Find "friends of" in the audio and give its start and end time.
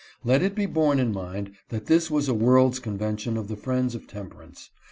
3.55-4.07